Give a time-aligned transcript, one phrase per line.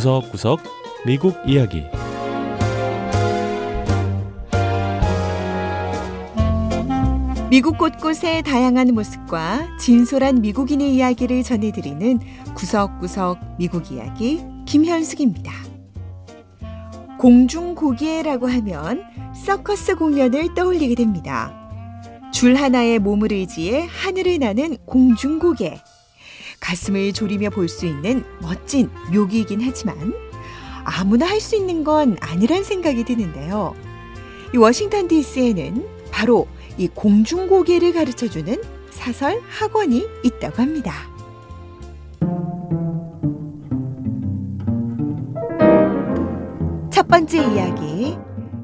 [0.00, 0.60] 구석구석
[1.04, 1.84] 미국 이야기
[7.50, 12.18] 미국 곳곳의 다양한 모습과 진솔한 미국인의 이야기를 전해드리는
[12.54, 15.52] 구석구석 미국 이야기 김현숙입니다.
[17.18, 19.04] 공중고기회라고 하면
[19.34, 21.52] 서커스 공연을 떠올리게 됩니다.
[22.32, 25.78] 줄 하나에 몸을 의지해 하늘을 나는 공중고개.
[26.70, 30.14] 가슴을 졸이며 볼 수 있는 멋진 묘기이긴 하지만
[30.84, 33.74] 아무나 할 수 있는 건 아니란 생각이 드는데요.
[34.54, 36.46] 이 워싱턴 DC에는 바로
[36.78, 40.92] 이 공중고개를 가르쳐주는 사설 학원이 있다고 합니다.
[46.90, 48.16] 첫 번째 이야기.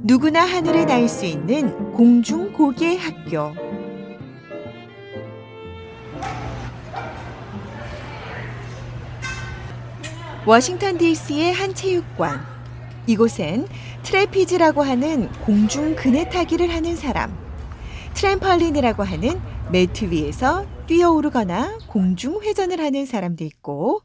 [0.03, 3.66] 누구나 하늘을 날수 있는 공중고개 학교.
[10.47, 12.41] 워싱턴 DC의 한 체육관.
[13.09, 13.67] 이곳엔
[14.05, 17.37] trapeze라고 하는 공중 그네 타기를 하는 사람,
[18.15, 19.41] 트램펄린이라고 하는
[19.73, 24.03] 매트 위에서 뛰어오르거나 공중 회전을 하는 사람도 있고,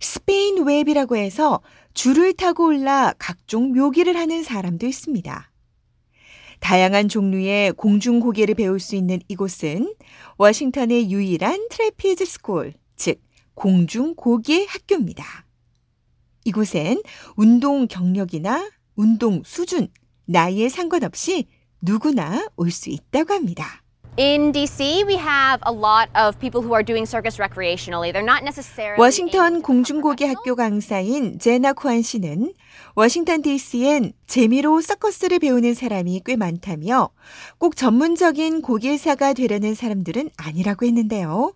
[0.00, 1.60] 스페인 web이라고 해서
[1.92, 5.50] 줄을 타고 올라 각종 묘기를 하는 사람도 있습니다.
[6.60, 9.94] 다양한 종류의 공중 곡예를 배울 수 있는 이곳은
[10.38, 13.20] 워싱턴의 유일한 trapeze school, 즉
[13.52, 15.44] 공중 고개 학교입니다.
[16.44, 17.02] 이곳엔
[17.36, 19.88] 운동 경력이나 운동 수준,
[20.26, 21.46] 나이에 상관없이
[21.82, 23.80] 누구나 올 수 있다고 합니다.
[24.16, 28.12] In DC, we have a lot of people who are doing circus recreationally.
[28.12, 32.52] They're not necessarily 워싱턴 공중고개 학교 강사인 제나 코안 씨는
[32.94, 37.10] 워싱턴 DC엔 재미로 서커스를 배우는 사람이 꽤 많다며
[37.58, 41.52] 꼭 전문적인 고개사가 되려는 사람들은 아니라고 했는데요.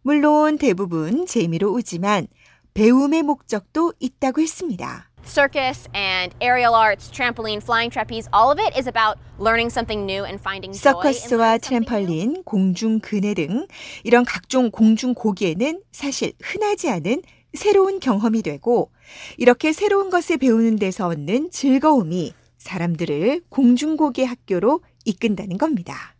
[0.00, 2.26] 물론 대부분 재미로 오지만
[2.74, 5.10] 배움의 목적도 있다고 했습니다.
[5.24, 10.24] circus and aerial arts, trampoline, flying trapeze, all of it is about learning something new
[10.24, 10.92] and finding joy.
[10.92, 11.58] 서커스와.
[11.58, 13.66] 트램펄린, 공중 그네 등
[14.02, 17.22] 이런 각종 공중 고개는 사실 흔하지 않은
[17.54, 18.90] 새로운 경험이 되고
[19.36, 26.14] 이렇게 새로운 것을 배우는 데서 얻는 즐거움이 사람들을 공중고개 학교로 이끈다는 겁니다.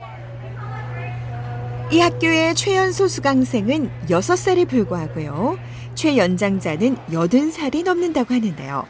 [1.92, 5.58] 이 학교의 최연소 수강생은 6살에 불과하고요.
[5.94, 8.86] 최연장자는 80살이 넘는다고 하는데요.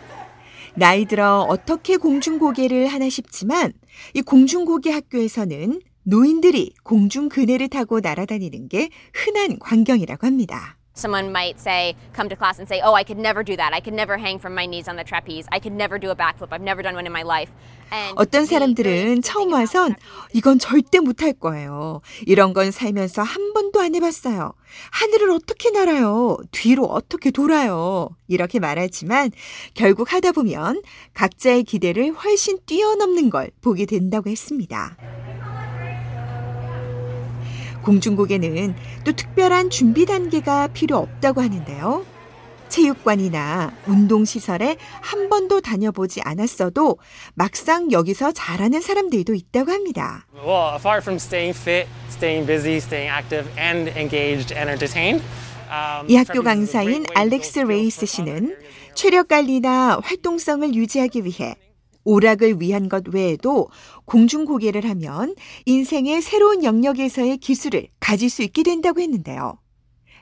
[0.75, 3.73] 나이 들어 어떻게 공중고개를 하나 싶지만
[4.15, 10.80] 이 공중고개 학교에서는 노인들이 공중 그네를 타고 날아다니는 게 흔한 광경이라고 합니다.
[11.01, 13.73] Someone might say, come to class and say, Oh, I could never do that.
[13.73, 15.47] I could never hang from my knees on the trapeze.
[15.51, 16.53] I could never do a backflip.
[16.53, 17.51] I've never done one in my life.
[17.91, 19.97] And 어떤 사람들은 처음 와선
[20.33, 22.01] 이건 절대 못할 거예요.
[22.27, 24.53] 이런 건 살면서 한 번도 안 해봤어요.
[24.93, 26.37] 하늘을 어떻게 날아요?
[26.53, 28.11] 뒤로 어떻게 돌아요?
[28.29, 29.33] 이렇게 말하지만
[29.75, 30.83] 결국 하다 보면
[31.15, 34.97] 각자의 기대를 훨씬 뛰어넘는 걸 보게 된다고 했습니다.
[37.83, 38.75] 공중고개는
[39.05, 42.05] 또 특별한 준비 단계가 필요 없다고 하는데요.
[42.69, 46.99] 체육관이나 운동시설에 한 번도 다녀보지 않았어도
[47.35, 50.25] 막상 여기서 잘하는 사람들도 있다고 합니다.
[50.35, 55.25] Well, apart from staying fit, staying busy, staying active, and engaged and entertained.
[55.71, 58.57] um, 이 학교 강사인 알렉스 레이스 씨는
[58.95, 61.55] 체력 관리나 활동성을 유지하기 위해
[62.05, 63.69] 오락을 위한 것 외에도
[64.05, 65.35] 공중고개를 하면
[65.67, 69.59] 인생의 새로운 영역에서의 기술을 가질 수 있게 된다고 했는데요.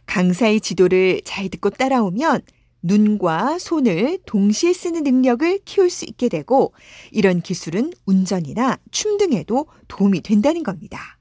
[0.06, 2.42] 강사의 지도를 잘 듣고 따라오면
[2.82, 6.72] 눈과 손을 동시에 쓰는 능력을 키울 수 있게 되고
[7.10, 11.18] 이런 기술은 운전이나 춤 등에도 도움이 된다는 겁니다.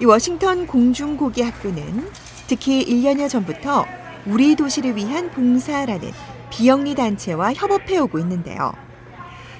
[0.00, 2.08] 이 워싱턴 공중고기 학교는
[2.48, 3.84] 특히 1년여 전부터
[4.26, 6.10] 우리 도시를 위한 봉사라는
[6.50, 8.72] 비영리 단체와 협업해 오고 있는데요.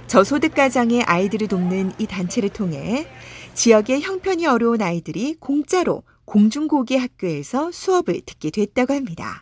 [0.06, 3.06] 저소득 가정의 아이들을 돕는 이 단체를 통해
[3.54, 9.40] 지역의 형편이 어려운 아이들이 공짜로 공중고기 학교에서 수업을 듣게 됐다고 합니다.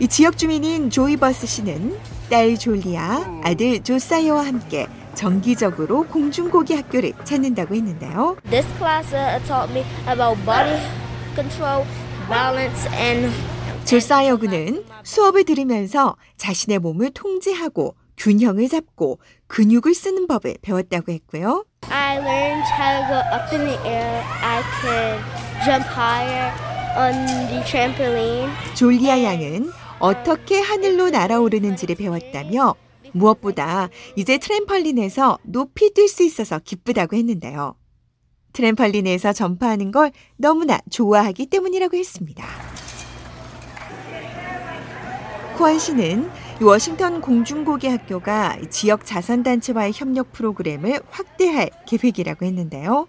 [0.00, 1.96] 이 지역 주민인 조이버스 씨는
[2.30, 8.36] 딸 졸리아, 아들 조사이어와 함께 정기적으로 공중고기 학교를 찾는다고 했는데요.
[8.50, 10.78] This class uh, taught me about body
[11.34, 11.84] control,
[12.28, 13.32] balance, and
[13.88, 21.64] 조사이어 군은 수업을 들으면서 자신의 몸을 통제하고 균형을 잡고 근육을 쓰는 법을 배웠다고 했고요.
[21.88, 24.22] I learned how to go up in the air.
[24.42, 26.52] I could jump higher
[26.98, 28.50] on the trampoline.
[28.74, 29.70] 졸리아 양은
[30.00, 32.74] 어떻게 하늘로 날아오르는지를 배웠다며
[33.12, 37.74] 무엇보다 이제 트램펄린에서 높이 뛸 수 있어서 기쁘다고 했는데요.
[38.52, 42.44] 트램펄린에서 점프하는 걸 너무나 좋아하기 때문이라고 했습니다.
[45.58, 46.30] 박호환 씨는
[46.60, 53.08] 워싱턴 공중고기 학교가 지역 자선단체와의 협력 프로그램을 확대할 계획이라고 했는데요.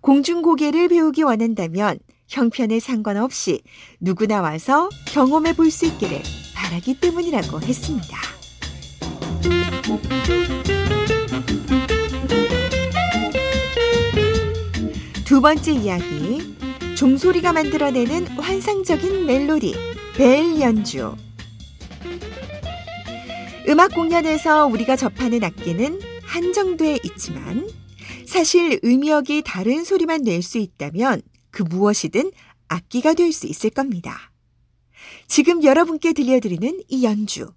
[0.00, 1.98] 공중고개를 배우기 원한다면
[2.28, 3.60] 형편에 상관없이
[4.00, 6.22] 누구나 와서 경험해 볼 수 있기를
[6.54, 8.16] 바라기 때문이라고 했습니다.
[15.26, 16.54] 두 번째 이야기.
[16.96, 19.74] 종소리가 만들어내는 환상적인 멜로디,
[20.16, 21.16] 벨 연주.
[23.68, 27.68] 음악 공연에서 우리가 접하는 악기는 한정돼 있지만
[28.26, 32.30] 사실 의미역이 다른 소리만 낼 수 있다면 그 무엇이든
[32.68, 34.32] 악기가 될 수 있을 겁니다.
[35.26, 37.52] 지금 여러분께 들려드리는 이 연주,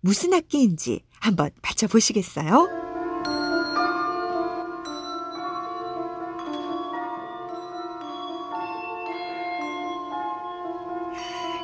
[0.00, 2.81] 무슨 악기인지 한번 맞춰보시겠어요?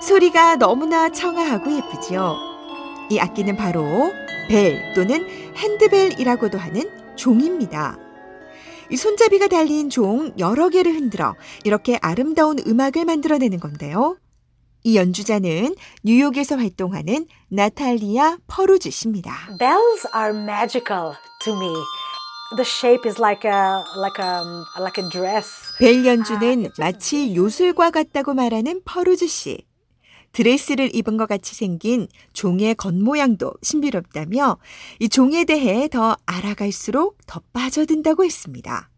[0.09, 2.35] 소리가 너무나 청아하고 예쁘지요.
[3.11, 4.11] 이 악기는 바로
[4.49, 7.99] 벨 또는 핸드벨이라고도 하는 종입니다.
[8.91, 14.17] 이 손잡이가 달린 종 여러 개를 흔들어 이렇게 아름다운 음악을 만들어내는 건데요.
[14.83, 19.31] 이 연주자는 뉴욕에서 활동하는 나탈리아 퍼루즈 씨입니다.
[19.59, 21.13] Bells are magical
[21.45, 21.71] to me.
[22.57, 24.41] The shape is like a like a
[24.81, 25.51] like a dress.
[25.79, 29.68] 벨 연주는 마치 요술과 같다고 말하는 퍼루즈 씨.
[30.39, 34.59] 드레스를 입은 것 같이 생긴 종의 겉모양도 신비롭다며
[35.01, 38.89] 이 종에 대해 더 알아갈수록 더 빠져든다고 했습니다.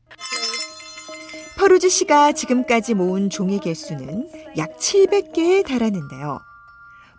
[1.57, 4.29] 퍼루즈 씨가 지금까지 모은 종의 개수는
[4.59, 6.41] 약 700개에 달하는데요.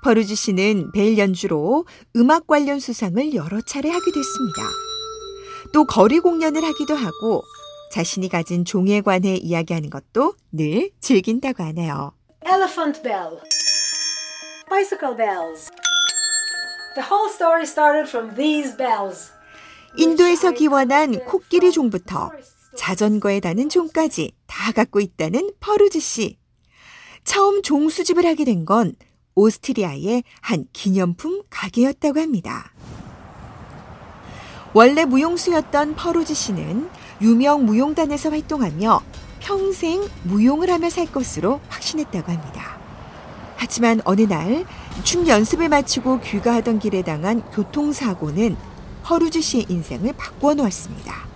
[0.04, 1.86] 퍼루즈 씨는 벨 연주로
[2.16, 4.62] 음악 관련 수상을 여러 차례 하기도 했습니다.
[5.74, 7.42] 또 거리 공연을 하기도 하고
[7.92, 12.14] 자신이 가진 종에 관해 이야기하는 것도 늘 즐긴다고 하네요.
[12.46, 13.61] Elephant bell.
[14.72, 15.70] Bicycle bells.
[16.96, 19.34] The whole story started from these bells.
[19.98, 22.32] 인도에서 기원한 코끼리 종부터
[22.78, 26.38] 자전거에 다는 종까지 다 갖고 있다는 퍼루즈 씨.
[27.26, 28.96] 처음 종 수집을 하게 된 건
[29.36, 32.72] 오스트리아의 한 기념품 가게였다고 합니다.
[34.74, 36.90] 원래 무용수였던 퍼루즈 씨는
[37.22, 39.04] 유명 무용단에서 활동하며
[39.42, 42.81] 평생 무용을 하며 살 것으로 확신했다고 합니다.
[43.62, 44.66] 하지만 어느 날
[45.04, 48.56] 춤 연습을 마치고 귀가하던 길에 당한 교통사고는
[49.08, 51.28] 허루즈 씨의 인생을 바꾸어 놓았습니다.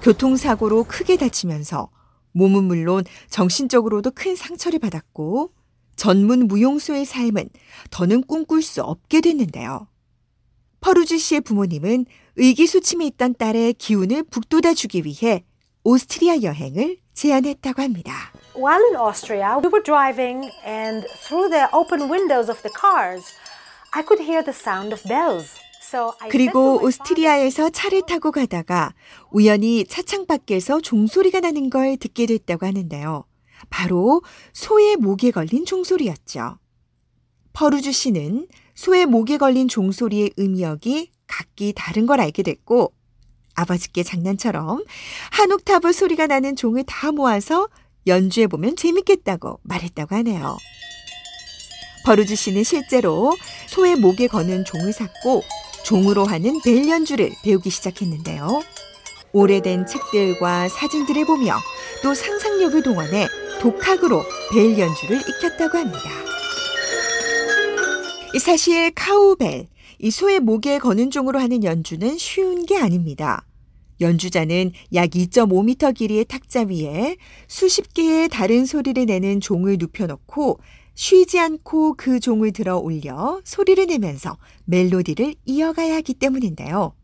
[0.00, 1.88] 교통사고로 크게 다치면서
[2.32, 5.50] 몸은 물론 정신적으로도 큰 상처를 받았고
[5.96, 7.48] 전문 무용수의 삶은
[7.90, 9.88] 더는 꿈꿀 수 없게 됐는데요.
[10.80, 12.06] 퍼루즈 씨의 부모님은
[12.36, 15.44] 의기소침해 있던 딸의 기운을 북돋아 주기 위해
[15.82, 18.32] 오스트리아 여행을 제안했다고 합니다.
[18.54, 23.32] While in Austria, we were driving and through the open windows of the cars,
[23.92, 25.58] I could hear the sound of bells.
[26.30, 28.94] 그리고 오스트리아에서 차를 타고 가다가
[29.32, 33.24] 우연히 차창 밖에서 종소리가 나는 걸 듣게 됐다고 하는데요.
[33.70, 34.22] 바로
[34.52, 36.58] 소의 목에 걸린 종소리였죠.
[37.52, 42.92] 퍼루즈 씨는 소의 목에 걸린 종소리의 음역이 각기 다른 걸 알게 됐고
[43.54, 44.84] 아버지께 장난처럼
[45.30, 47.68] 한 옥타브 소리가 나는 종을 다 모아서
[48.06, 50.56] 연주해 보면 재밌겠다고 말했다고 하네요.
[52.04, 53.36] 퍼루즈 씨는 실제로
[53.68, 55.42] 소의 목에 거는 종을 샀고
[55.84, 58.62] 종으로 하는 벨 연주를 배우기 시작했는데요.
[59.32, 61.56] 오래된 책들과 사진들을 보며
[62.02, 63.28] 또 상상력을 동원해
[63.60, 66.10] 독학으로 벨 연주를 익혔다고 합니다.
[68.32, 69.66] 이 사실 카우벨,
[70.02, 73.46] 이 소의 목에 거는 종으로 하는 연주는 쉬운 게 아닙니다.
[74.00, 80.58] 연주자는 약 2.5m 길이의 탁자 위에 수십 개의 다른 소리를 내는 종을 눕혀놓고
[80.94, 86.94] 쉬지 않고 그 종을 들어 올려 소리를 내면서 멜로디를 이어가야 하기 때문인데요.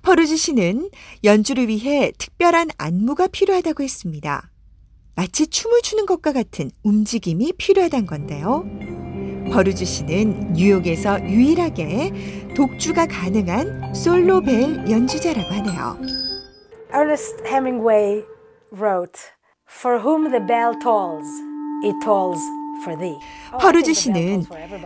[0.00, 0.88] 퍼루즈 씨는
[1.24, 4.50] 연주를 위해 특별한 안무가 필요하다고 했습니다.
[5.14, 8.64] 마치 춤을 추는 것과 같은 움직임이 필요하단 건데요.
[9.52, 15.98] 버루즈 씨는 뉴욕에서 유일하게 독주가 가능한 솔로 벨 연주자라고 하네요.
[16.92, 18.22] Ernest Hemingway
[18.72, 19.20] wrote,
[19.68, 21.26] "For whom the bell tolls,
[21.84, 22.40] it tolls
[22.82, 23.16] for thee."
[23.52, 24.44] Oh, 씨는.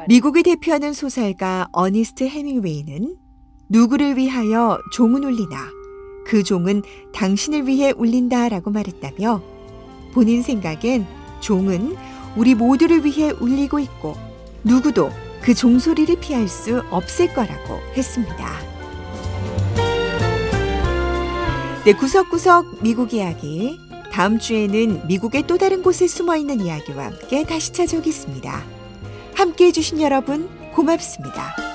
[0.09, 3.17] 미국을 대표하는 소설가 어니스트 해밍웨이는
[3.69, 5.57] 누구를 위하여 종은 울리나
[6.27, 6.83] 그 종은
[7.15, 9.43] 당신을 위해 울린다라고 말했다며
[10.13, 11.07] 본인 생각엔
[11.41, 11.97] 종은
[12.37, 14.28] 우리 모두를 위해 울리고 있고
[14.65, 15.11] 누구도
[15.41, 18.79] 그 종소리를 피할 수 없을 거라고 했습니다.
[21.85, 23.79] 네, 구석구석 미국 이야기.
[24.13, 28.63] 다음 주에는 미국의 또 다른 곳에 숨어 있는 이야기와 함께 다시 찾아오겠습니다.
[29.35, 31.68] 함께 해주신 여러분, 고맙습니다.